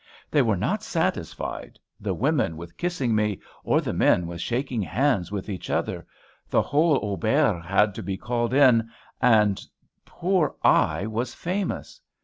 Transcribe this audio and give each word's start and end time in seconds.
They 0.31 0.41
were 0.41 0.57
not 0.57 0.81
satisfied, 0.81 1.77
the 1.99 2.15
women 2.15 2.57
with 2.57 2.75
kissing 2.75 3.13
me, 3.13 3.39
or 3.63 3.81
the 3.81 3.93
men 3.93 4.25
with 4.25 4.41
shaking 4.41 4.81
hands 4.81 5.31
with 5.31 5.47
each 5.47 5.69
other, 5.69 6.07
the 6.49 6.63
whole 6.63 6.97
auberge 7.05 7.63
had 7.63 7.93
to 7.93 8.01
be 8.01 8.17
called 8.17 8.51
in; 8.55 8.89
and 9.21 9.63
poor 10.03 10.55
I 10.63 11.05
was 11.05 11.35
famous. 11.35 12.01